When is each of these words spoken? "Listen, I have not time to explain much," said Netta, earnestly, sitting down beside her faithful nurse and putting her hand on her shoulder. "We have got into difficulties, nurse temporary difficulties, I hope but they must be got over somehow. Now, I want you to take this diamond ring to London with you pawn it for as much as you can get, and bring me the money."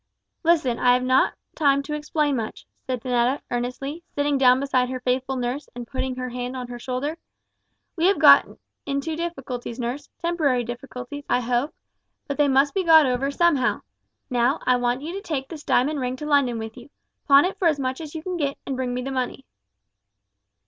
"Listen, 0.43 0.79
I 0.79 0.95
have 0.95 1.03
not 1.03 1.35
time 1.55 1.83
to 1.83 1.93
explain 1.93 2.35
much," 2.35 2.65
said 2.87 3.05
Netta, 3.05 3.43
earnestly, 3.51 4.01
sitting 4.15 4.35
down 4.35 4.59
beside 4.59 4.89
her 4.89 4.99
faithful 4.99 5.35
nurse 5.35 5.69
and 5.75 5.85
putting 5.85 6.15
her 6.15 6.29
hand 6.29 6.55
on 6.55 6.69
her 6.69 6.79
shoulder. 6.79 7.19
"We 7.95 8.07
have 8.07 8.17
got 8.17 8.47
into 8.87 9.15
difficulties, 9.15 9.79
nurse 9.79 10.09
temporary 10.17 10.63
difficulties, 10.63 11.23
I 11.29 11.41
hope 11.41 11.75
but 12.27 12.37
they 12.39 12.47
must 12.47 12.73
be 12.73 12.83
got 12.83 13.05
over 13.05 13.29
somehow. 13.29 13.81
Now, 14.27 14.59
I 14.63 14.75
want 14.77 15.03
you 15.03 15.13
to 15.13 15.21
take 15.21 15.47
this 15.49 15.63
diamond 15.63 15.99
ring 15.99 16.15
to 16.15 16.25
London 16.25 16.57
with 16.57 16.77
you 16.77 16.89
pawn 17.27 17.45
it 17.45 17.59
for 17.59 17.67
as 17.67 17.79
much 17.79 18.01
as 18.01 18.15
you 18.15 18.23
can 18.23 18.37
get, 18.37 18.57
and 18.65 18.75
bring 18.75 18.95
me 18.95 19.03
the 19.03 19.11
money." 19.11 19.45